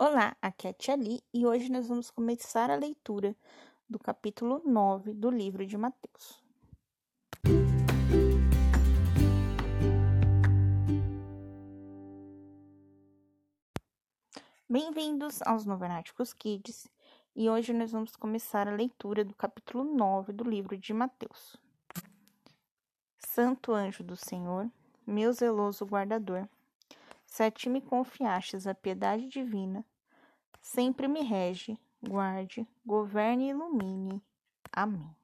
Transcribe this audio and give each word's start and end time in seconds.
Olá, 0.00 0.36
aqui 0.40 0.68
é 0.68 0.70
a 0.70 0.72
Tia 0.72 0.94
Li 0.94 1.20
e 1.34 1.44
hoje 1.44 1.68
nós 1.68 1.88
vamos 1.88 2.08
começar 2.08 2.70
a 2.70 2.76
leitura 2.76 3.34
do 3.90 3.98
capítulo 3.98 4.62
9 4.64 5.12
do 5.12 5.28
livro 5.28 5.66
de 5.66 5.76
Mateus. 5.76 6.40
Bem-vindos 14.70 15.42
aos 15.42 15.66
Novenáticos 15.66 16.32
Kids 16.32 16.86
e 17.34 17.50
hoje 17.50 17.72
nós 17.72 17.90
vamos 17.90 18.14
começar 18.14 18.68
a 18.68 18.76
leitura 18.76 19.24
do 19.24 19.34
capítulo 19.34 19.82
9 19.82 20.32
do 20.32 20.44
livro 20.44 20.78
de 20.78 20.94
Mateus. 20.94 21.56
Santo 23.18 23.72
anjo 23.72 24.04
do 24.04 24.14
Senhor, 24.14 24.70
meu 25.04 25.32
zeloso 25.32 25.84
guardador, 25.84 26.48
se 27.28 27.44
a 27.44 27.50
ti 27.50 27.68
me 27.68 27.80
confiastes 27.80 28.66
a 28.66 28.74
piedade 28.74 29.28
divina, 29.28 29.84
sempre 30.60 31.06
me 31.06 31.22
rege, 31.22 31.78
guarde, 32.02 32.66
governe 32.84 33.44
e 33.44 33.50
ilumine. 33.50 34.20
Amém. 34.72 35.14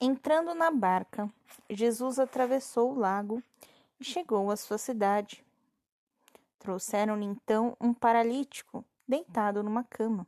Entrando 0.00 0.54
na 0.54 0.70
barca, 0.70 1.32
Jesus 1.70 2.18
atravessou 2.18 2.92
o 2.92 2.98
lago 2.98 3.42
e 3.98 4.04
chegou 4.04 4.50
à 4.50 4.56
sua 4.56 4.76
cidade. 4.76 5.42
Trouxeram-lhe 6.64 7.26
então 7.26 7.76
um 7.78 7.92
paralítico 7.92 8.82
deitado 9.06 9.62
numa 9.62 9.84
cama. 9.84 10.26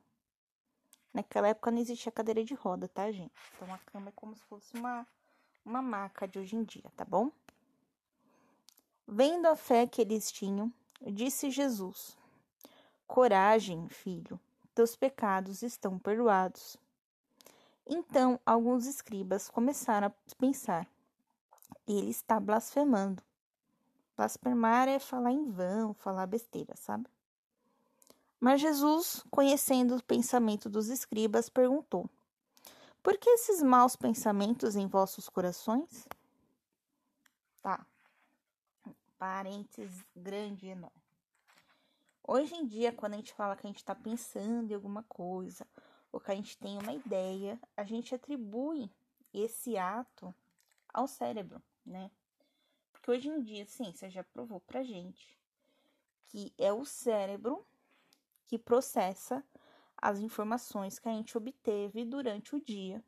Naquela 1.10 1.48
época 1.48 1.70
não 1.70 1.78
existia 1.78 2.12
cadeira 2.12 2.44
de 2.44 2.52
roda, 2.52 2.86
tá, 2.86 3.10
gente? 3.10 3.32
Então 3.54 3.72
a 3.72 3.78
cama 3.78 4.10
é 4.10 4.12
como 4.14 4.36
se 4.36 4.42
fosse 4.44 4.76
uma, 4.76 5.06
uma 5.64 5.80
maca 5.80 6.28
de 6.28 6.38
hoje 6.38 6.54
em 6.54 6.62
dia, 6.62 6.84
tá 6.94 7.06
bom? 7.06 7.32
Vendo 9.08 9.46
a 9.46 9.56
fé 9.56 9.86
que 9.86 10.02
eles 10.02 10.30
tinham, 10.30 10.70
disse 11.00 11.50
Jesus: 11.50 12.18
Coragem, 13.06 13.88
filho, 13.88 14.38
teus 14.74 14.94
pecados 14.94 15.62
estão 15.62 15.98
perdoados. 15.98 16.76
Então 17.86 18.38
alguns 18.44 18.84
escribas 18.84 19.48
começaram 19.48 20.08
a 20.08 20.34
pensar: 20.36 20.86
ele 21.88 22.10
está 22.10 22.38
blasfemando. 22.38 23.22
Blasfemar 24.16 24.88
é 24.88 24.98
falar 24.98 25.32
em 25.32 25.50
vão, 25.50 25.92
falar 25.92 26.26
besteira, 26.26 26.74
sabe? 26.76 27.06
Mas 28.40 28.60
Jesus, 28.60 29.24
conhecendo 29.30 29.96
o 29.96 30.02
pensamento 30.02 30.70
dos 30.70 30.88
escribas, 30.88 31.48
perguntou: 31.48 32.08
Por 33.02 33.18
que 33.18 33.28
esses 33.30 33.62
maus 33.62 33.94
pensamentos 33.94 34.76
em 34.76 34.86
vossos 34.86 35.28
corações? 35.28 36.06
Tá. 37.60 37.84
Parênteses 39.18 40.04
grande 40.14 40.66
e 40.66 40.70
enorme. 40.70 41.02
Hoje 42.28 42.54
em 42.54 42.66
dia, 42.66 42.92
quando 42.92 43.14
a 43.14 43.16
gente 43.16 43.32
fala 43.34 43.54
que 43.54 43.66
a 43.66 43.70
gente 43.70 43.78
está 43.78 43.94
pensando 43.94 44.70
em 44.70 44.74
alguma 44.74 45.02
coisa, 45.04 45.66
ou 46.10 46.20
que 46.20 46.30
a 46.30 46.34
gente 46.34 46.58
tem 46.58 46.78
uma 46.78 46.92
ideia, 46.92 47.60
a 47.76 47.84
gente 47.84 48.14
atribui 48.14 48.90
esse 49.32 49.76
ato 49.76 50.34
ao 50.92 51.06
cérebro, 51.06 51.62
né? 51.84 52.10
Que 53.06 53.12
hoje 53.12 53.28
em 53.28 53.40
dia 53.40 53.62
a 53.62 53.66
ciência 53.66 54.10
já 54.10 54.24
provou 54.24 54.58
pra 54.58 54.82
gente 54.82 55.38
que 56.26 56.52
é 56.58 56.72
o 56.72 56.84
cérebro 56.84 57.64
que 58.48 58.58
processa 58.58 59.44
as 59.96 60.18
informações 60.18 60.98
que 60.98 61.08
a 61.08 61.12
gente 61.12 61.38
obteve 61.38 62.04
durante 62.04 62.56
o 62.56 62.60
dia. 62.60 63.02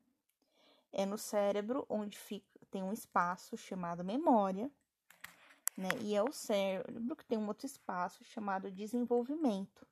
É 0.93 1.05
no 1.05 1.19
cérebro 1.19 1.85
onde 1.89 2.17
fica, 2.17 2.47
tem 2.71 2.81
um 2.81 2.93
espaço 2.93 3.57
chamado 3.57 4.05
memória, 4.05 4.71
né? 5.77 5.89
E 6.01 6.15
é 6.15 6.23
o 6.23 6.33
cérebro 6.33 7.17
que 7.17 7.25
tem 7.25 7.37
um 7.37 7.49
outro 7.49 7.67
espaço 7.67 8.23
chamado 8.23 8.71
desenvolvimento, 8.71 9.85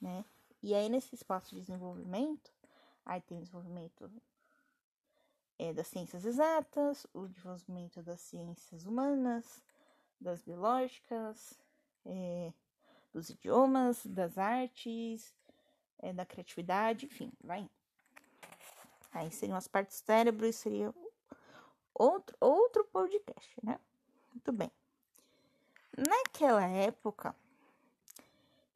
né? 0.00 0.24
E 0.62 0.74
aí 0.74 0.88
nesse 0.88 1.14
espaço 1.14 1.54
de 1.54 1.60
desenvolvimento, 1.60 2.50
aí 3.04 3.20
tem 3.20 3.38
desenvolvimento 3.38 4.10
é, 5.62 5.72
das 5.72 5.86
ciências 5.86 6.24
exatas, 6.24 7.06
o 7.14 7.28
desenvolvimento 7.28 8.02
das 8.02 8.20
ciências 8.20 8.84
humanas, 8.84 9.62
das 10.20 10.42
biológicas, 10.42 11.56
é, 12.04 12.52
dos 13.12 13.30
idiomas, 13.30 14.04
das 14.04 14.36
artes, 14.38 15.32
é, 16.00 16.12
da 16.12 16.26
criatividade, 16.26 17.06
enfim, 17.06 17.32
vai. 17.40 17.70
Aí 19.12 19.30
seriam 19.30 19.56
as 19.56 19.68
partes 19.68 20.00
do 20.00 20.04
cérebro 20.04 20.46
e 20.46 20.52
seria 20.52 20.92
outro, 21.94 22.36
outro 22.40 22.84
podcast, 22.86 23.54
né? 23.62 23.78
Muito 24.32 24.50
bem. 24.50 24.72
Naquela 25.96 26.66
época, 26.66 27.36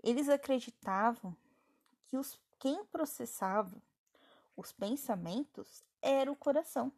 eles 0.05 0.29
acreditavam 0.29 1.37
que 2.07 2.17
os, 2.17 2.39
quem 2.61 2.85
processava 2.85 3.83
os 4.57 4.73
pensamentos 4.73 5.85
era 6.01 6.31
o 6.31 6.37
coração. 6.37 6.93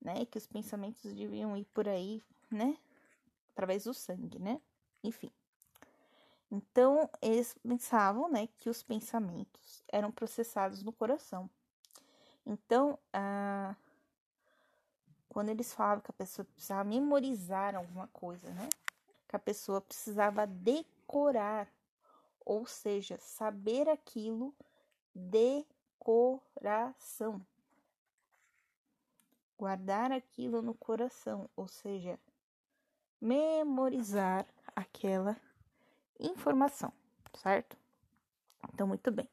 Né? 0.00 0.24
Que 0.24 0.38
os 0.38 0.46
pensamentos 0.46 1.12
deviam 1.12 1.54
ir 1.56 1.66
por 1.66 1.86
aí, 1.86 2.22
né? 2.50 2.78
Através 3.52 3.84
do 3.84 3.92
sangue, 3.92 4.38
né? 4.38 4.58
Enfim. 5.04 5.30
Então, 6.50 7.08
eles 7.20 7.54
pensavam, 7.62 8.28
né, 8.28 8.48
que 8.58 8.68
os 8.68 8.82
pensamentos 8.82 9.84
eram 9.86 10.10
processados 10.10 10.82
no 10.82 10.90
coração. 10.90 11.48
Então, 12.44 12.98
ah, 13.12 13.76
quando 15.28 15.50
eles 15.50 15.72
falavam 15.72 16.02
que 16.02 16.10
a 16.10 16.14
pessoa 16.14 16.44
precisava 16.44 16.82
memorizar 16.82 17.76
alguma 17.76 18.08
coisa, 18.08 18.50
né? 18.50 18.68
Que 19.28 19.36
a 19.36 19.38
pessoa 19.38 19.80
precisava 19.80 20.44
decorar, 20.44 21.68
ou 22.44 22.66
seja, 22.66 23.16
saber 23.20 23.88
aquilo 23.88 24.52
de 25.14 25.64
coração. 26.00 27.40
Guardar 29.56 30.10
aquilo 30.10 30.62
no 30.62 30.74
coração, 30.74 31.48
ou 31.54 31.68
seja, 31.68 32.18
memorizar 33.20 34.46
aquela 34.74 35.36
informação, 36.18 36.92
certo? 37.34 37.76
Então, 38.72 38.86
muito 38.86 39.10
bem. 39.12 39.28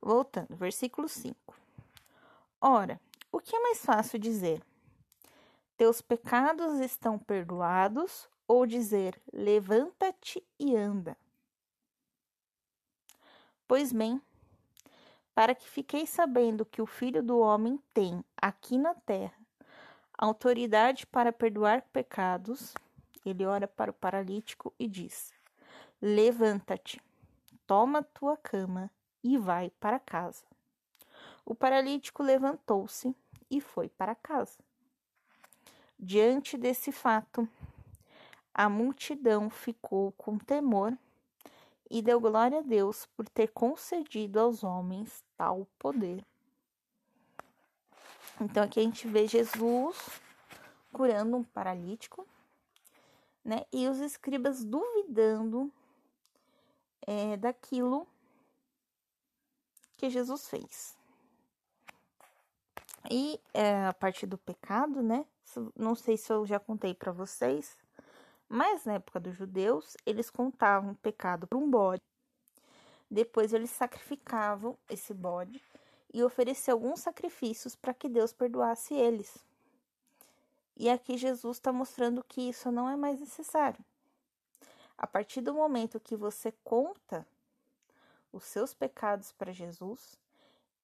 Voltando, 0.00 0.54
versículo 0.56 1.08
5. 1.08 1.56
Ora, 2.60 3.00
o 3.32 3.40
que 3.40 3.56
é 3.56 3.60
mais 3.60 3.84
fácil 3.84 4.18
dizer? 4.18 4.62
Teus 5.76 6.02
pecados 6.02 6.78
estão 6.78 7.18
perdoados 7.18 8.28
ou 8.46 8.66
dizer 8.66 9.18
levanta-te 9.32 10.46
e 10.58 10.76
anda? 10.76 11.16
Pois 13.66 13.92
bem, 13.92 14.20
para 15.40 15.54
que 15.54 15.66
fiqueis 15.66 16.10
sabendo 16.10 16.66
que 16.66 16.82
o 16.82 16.86
Filho 16.86 17.22
do 17.22 17.38
Homem 17.38 17.80
tem, 17.94 18.22
aqui 18.36 18.76
na 18.76 18.92
terra, 18.92 19.38
autoridade 20.18 21.06
para 21.06 21.32
perdoar 21.32 21.80
pecados, 21.80 22.74
ele 23.24 23.46
ora 23.46 23.66
para 23.66 23.90
o 23.90 23.94
paralítico 23.94 24.70
e 24.78 24.86
diz: 24.86 25.32
Levanta-te, 25.98 27.00
toma 27.66 28.02
tua 28.02 28.36
cama 28.36 28.90
e 29.24 29.38
vai 29.38 29.70
para 29.80 29.98
casa. 29.98 30.44
O 31.42 31.54
paralítico 31.54 32.22
levantou-se 32.22 33.16
e 33.50 33.62
foi 33.62 33.88
para 33.88 34.14
casa. 34.14 34.58
Diante 35.98 36.58
desse 36.58 36.92
fato, 36.92 37.48
a 38.52 38.68
multidão 38.68 39.48
ficou 39.48 40.12
com 40.18 40.36
temor 40.36 40.94
e 41.90 42.00
deu 42.00 42.20
glória 42.20 42.60
a 42.60 42.62
Deus 42.62 43.06
por 43.16 43.28
ter 43.28 43.48
concedido 43.48 44.38
aos 44.38 44.62
homens 44.62 45.24
tal 45.36 45.66
poder. 45.78 46.24
Então 48.40 48.62
aqui 48.62 48.78
a 48.80 48.82
gente 48.82 49.08
vê 49.08 49.26
Jesus 49.26 50.20
curando 50.92 51.36
um 51.36 51.44
paralítico, 51.44 52.26
né? 53.44 53.64
E 53.72 53.88
os 53.88 53.98
escribas 53.98 54.64
duvidando 54.64 55.70
é, 57.06 57.36
daquilo 57.36 58.06
que 59.96 60.08
Jesus 60.08 60.48
fez. 60.48 60.96
E 63.10 63.40
é, 63.52 63.86
a 63.86 63.92
partir 63.92 64.26
do 64.26 64.38
pecado, 64.38 65.02
né? 65.02 65.26
Não 65.76 65.94
sei 65.94 66.16
se 66.16 66.32
eu 66.32 66.46
já 66.46 66.60
contei 66.60 66.94
para 66.94 67.10
vocês, 67.10 67.76
mas 68.52 68.84
na 68.84 68.94
época 68.94 69.20
dos 69.20 69.36
judeus, 69.36 69.96
eles 70.04 70.28
contavam 70.28 70.90
o 70.90 70.96
pecado 70.96 71.46
por 71.46 71.56
um 71.56 71.70
bode. 71.70 72.02
Depois 73.08 73.52
eles 73.52 73.70
sacrificavam 73.70 74.76
esse 74.88 75.14
bode 75.14 75.62
e 76.12 76.20
ofereciam 76.24 76.74
alguns 76.74 76.98
sacrifícios 76.98 77.76
para 77.76 77.94
que 77.94 78.08
Deus 78.08 78.32
perdoasse 78.32 78.92
eles. 78.92 79.38
E 80.76 80.90
aqui 80.90 81.16
Jesus 81.16 81.58
está 81.58 81.72
mostrando 81.72 82.24
que 82.24 82.48
isso 82.48 82.72
não 82.72 82.88
é 82.88 82.96
mais 82.96 83.20
necessário. 83.20 83.78
A 84.98 85.06
partir 85.06 85.40
do 85.40 85.54
momento 85.54 86.00
que 86.00 86.16
você 86.16 86.52
conta 86.64 87.24
os 88.32 88.42
seus 88.42 88.74
pecados 88.74 89.30
para 89.30 89.52
Jesus, 89.52 90.18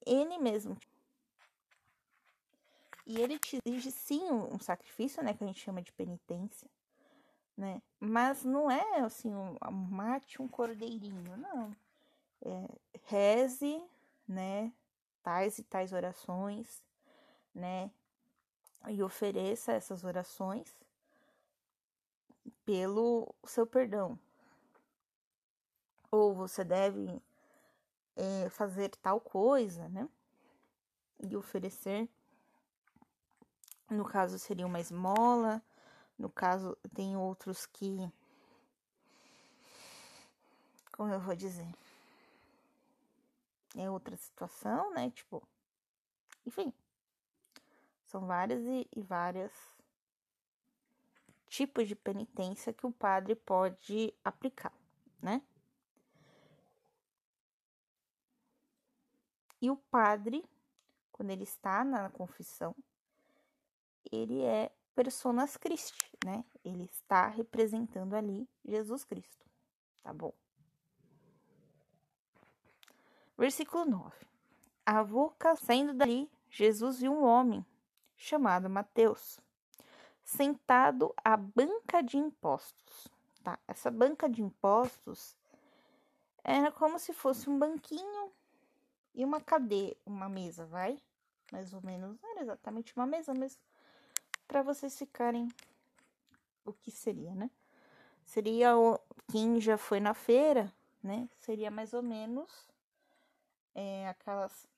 ele 0.05 0.39
mesmo 0.39 0.79
e 3.05 3.21
ele 3.21 3.39
te 3.39 3.59
exige 3.65 3.91
sim 3.91 4.23
um, 4.31 4.59
sacrifício, 4.61 5.23
né, 5.23 5.35
que 5.35 5.43
a 5.43 5.47
gente 5.47 5.61
chama 5.61 5.83
de 5.83 5.93
penitência, 5.93 6.69
né? 7.56 7.81
Mas 7.99 8.44
não 8.44 8.70
é 8.70 9.00
assim, 9.00 9.35
um, 9.35 9.56
mate 9.70 10.41
um 10.43 10.49
cordeirinho, 10.49 11.37
não. 11.37 11.75
É, 12.43 12.69
reze, 13.05 13.82
né, 14.29 14.73
tais 15.23 15.58
e 15.58 15.64
tais 15.64 15.93
orações, 15.93 16.82
né? 17.55 17.91
E 18.88 19.03
ofereça 19.03 19.73
essas 19.73 20.05
orações 20.05 20.76
pelo 22.64 23.35
seu 23.44 23.67
perdão. 23.67 24.19
Ou 26.11 26.35
você 26.35 26.62
deve 26.62 27.20
é, 28.14 28.49
fazer 28.50 28.91
tal 29.02 29.20
coisa, 29.20 29.88
né? 29.88 30.09
E 31.20 31.37
oferecer. 31.37 32.09
No 33.91 34.05
caso, 34.05 34.38
seria 34.38 34.67
uma 34.67 34.81
esmola. 34.81 35.62
No 36.19 36.31
caso, 36.31 36.77
tem 36.95 37.17
outros 37.17 37.67
que. 37.67 38.11
Como 40.93 41.13
eu 41.13 41.21
vou 41.21 41.37
dizer? 41.37 41.69
É 43.77 43.91
outra 43.91 44.17
situação, 44.17 44.93
né? 44.95 45.11
Tipo. 45.11 45.47
Enfim. 46.47 46.73
São 48.07 48.27
várias 48.27 48.65
e, 48.65 48.89
e 48.97 49.03
várias 49.03 49.53
tipos 51.49 51.89
de 51.89 51.95
penitência 51.95 52.73
que 52.73 52.87
o 52.87 52.93
padre 52.93 53.35
pode 53.35 54.15
aplicar, 54.25 54.73
né? 55.21 55.43
E 59.61 59.71
o 59.71 59.77
padre, 59.77 60.45
quando 61.11 61.31
ele 61.31 61.45
está 61.45 61.83
na 61.83 62.11
confissão, 62.11 62.75
ele 64.12 64.43
é 64.43 64.71
personas 64.97 65.59
Christi, 65.59 66.11
né? 66.25 66.43
Ele 66.65 66.85
está 66.85 67.29
representando 67.29 68.15
ali 68.15 68.49
Jesus 68.65 69.05
Cristo, 69.05 69.45
tá 70.03 70.11
bom? 70.11 70.33
Versículo 73.37 73.85
9. 73.85 74.27
A 74.87 75.05
boca 75.05 75.55
saindo 75.55 75.93
dali, 75.93 76.31
Jesus 76.49 77.01
viu 77.01 77.13
um 77.13 77.25
homem 77.25 77.65
chamado 78.17 78.71
Mateus, 78.71 79.39
sentado 80.25 81.15
à 81.23 81.37
banca 81.37 82.03
de 82.03 82.17
impostos. 82.17 83.07
Tá? 83.45 83.59
Essa 83.69 83.91
banca 83.91 84.31
de 84.31 84.43
impostos 84.43 85.37
era 86.43 86.73
como 86.73 86.99
se 86.99 87.13
fosse 87.13 87.51
um 87.51 87.59
banquinho 87.59 88.33
e 89.15 89.25
uma 89.25 89.43
cadeira, 89.43 89.97
uma 90.07 90.29
mesa, 90.29 90.65
vai? 90.65 90.99
Mais 91.53 91.75
ou 91.75 91.83
menos, 91.83 92.17
não 92.19 92.31
era 92.31 92.41
exatamente 92.41 92.97
uma 92.97 93.07
mesa, 93.07 93.35
mas 93.35 93.59
para 94.47 94.63
vocês 94.63 94.97
ficarem 94.97 95.49
o 96.65 96.73
que 96.73 96.91
seria, 96.91 97.35
né? 97.35 97.51
Seria 98.25 98.77
o 98.77 98.99
quem 99.31 99.61
já 99.61 99.77
foi 99.77 100.01
na 100.01 100.15
feira, 100.15 100.73
né? 101.03 101.29
Seria 101.39 101.71
mais 101.71 101.93
ou 101.93 102.03
menos 102.03 102.69
é, 103.75 104.09
aquelas 104.09 104.69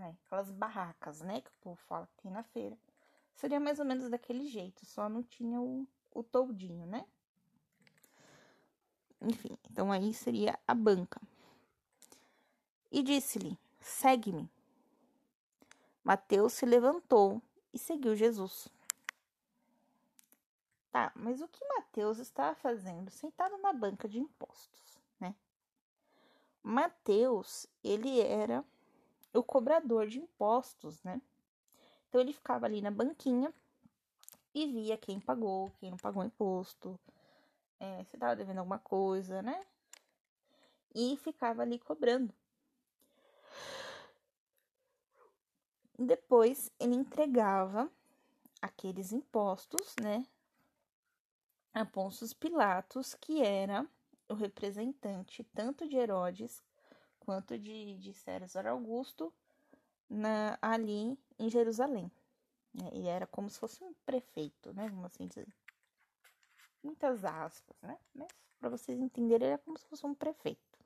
ai, 0.00 0.16
aquelas 0.24 0.50
barracas, 0.50 1.20
né? 1.20 1.40
Que 1.40 1.50
o 1.50 1.60
povo 1.60 1.80
fala 1.86 2.06
que 2.06 2.22
tem 2.22 2.30
na 2.30 2.42
feira. 2.42 2.78
Seria 3.34 3.58
mais 3.58 3.78
ou 3.78 3.84
menos 3.84 4.08
daquele 4.08 4.46
jeito, 4.46 4.86
só 4.86 5.08
não 5.08 5.22
tinha 5.22 5.60
o, 5.60 5.86
o 6.12 6.22
toldinho, 6.22 6.86
né? 6.86 7.04
Enfim, 9.20 9.58
então 9.70 9.90
aí 9.90 10.12
seria 10.12 10.58
a 10.66 10.74
banca 10.74 11.20
e 12.94 13.02
disse-lhe: 13.02 13.58
Segue-me. 13.80 14.48
Mateus 16.04 16.52
se 16.52 16.66
levantou 16.66 17.42
e 17.74 17.78
seguiu 17.78 18.14
Jesus. 18.14 18.68
Tá, 20.92 21.12
mas 21.16 21.42
o 21.42 21.48
que 21.48 21.64
Mateus 21.66 22.18
estava 22.18 22.54
fazendo 22.54 23.10
sentado 23.10 23.58
na 23.58 23.72
banca 23.72 24.08
de 24.08 24.20
impostos, 24.20 25.02
né? 25.18 25.34
Mateus, 26.62 27.66
ele 27.82 28.20
era 28.20 28.64
o 29.32 29.42
cobrador 29.42 30.06
de 30.06 30.20
impostos, 30.20 31.02
né? 31.02 31.20
Então 32.08 32.20
ele 32.20 32.32
ficava 32.32 32.66
ali 32.66 32.80
na 32.80 32.92
banquinha 32.92 33.52
e 34.54 34.66
via 34.70 34.96
quem 34.96 35.18
pagou, 35.18 35.72
quem 35.80 35.90
não 35.90 35.98
pagou 35.98 36.22
imposto, 36.22 36.98
é, 37.80 38.04
se 38.04 38.14
estava 38.14 38.36
devendo 38.36 38.58
alguma 38.58 38.78
coisa, 38.78 39.42
né? 39.42 39.60
E 40.94 41.16
ficava 41.16 41.62
ali 41.62 41.80
cobrando. 41.80 42.32
Depois 45.98 46.72
ele 46.78 46.94
entregava 46.94 47.90
aqueles 48.60 49.12
impostos, 49.12 49.94
né, 50.00 50.26
a 51.72 51.84
Pôncio 51.84 52.34
Pilatos, 52.36 53.14
que 53.14 53.42
era 53.42 53.86
o 54.28 54.34
representante 54.34 55.44
tanto 55.54 55.88
de 55.88 55.96
Herodes 55.96 56.62
quanto 57.20 57.58
de, 57.58 57.96
de 57.96 58.12
César 58.12 58.66
Augusto 58.66 59.32
na, 60.08 60.58
ali 60.62 61.18
em 61.38 61.50
Jerusalém. 61.50 62.10
Né? 62.72 62.88
Ele 62.92 63.08
era 63.08 63.26
como 63.26 63.48
se 63.48 63.58
fosse 63.58 63.82
um 63.82 63.92
prefeito, 64.04 64.72
né? 64.72 64.88
Vamos 64.88 65.06
assim 65.06 65.26
dizer. 65.26 65.46
Muitas 66.82 67.24
aspas, 67.24 67.76
né? 67.82 67.98
Mas 68.14 68.28
para 68.58 68.68
vocês 68.68 69.00
entenderem, 69.00 69.48
era 69.48 69.58
como 69.58 69.78
se 69.78 69.86
fosse 69.86 70.06
um 70.06 70.14
prefeito. 70.14 70.83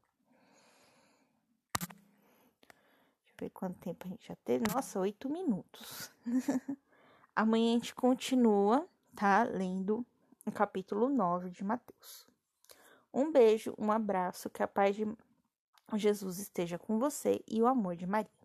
Ver 3.38 3.50
quanto 3.50 3.78
tempo 3.78 4.06
a 4.06 4.10
gente 4.10 4.26
já 4.26 4.36
teve. 4.44 4.64
Nossa, 4.72 4.98
oito 5.00 5.28
minutos. 5.28 6.10
Amanhã 7.34 7.70
a 7.70 7.78
gente 7.78 7.94
continua, 7.94 8.86
tá? 9.14 9.44
Lendo 9.44 10.04
o 10.44 10.52
capítulo 10.52 11.08
9 11.08 11.50
de 11.50 11.62
Mateus. 11.62 12.26
Um 13.12 13.30
beijo, 13.30 13.74
um 13.78 13.90
abraço, 13.90 14.50
que 14.50 14.62
a 14.62 14.68
paz 14.68 14.96
de 14.96 15.06
Jesus 15.94 16.38
esteja 16.38 16.78
com 16.78 16.98
você 16.98 17.42
e 17.46 17.62
o 17.62 17.66
amor 17.66 17.96
de 17.96 18.06
Maria. 18.06 18.37